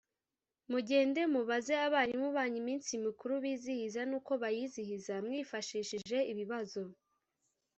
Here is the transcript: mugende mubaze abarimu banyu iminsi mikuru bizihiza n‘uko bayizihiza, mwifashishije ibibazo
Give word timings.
mugende 0.71 1.21
mubaze 1.33 1.73
abarimu 1.85 2.27
banyu 2.37 2.57
iminsi 2.63 2.91
mikuru 3.05 3.33
bizihiza 3.43 4.01
n‘uko 4.09 4.31
bayizihiza, 4.41 5.13
mwifashishije 5.25 6.17
ibibazo 6.31 6.81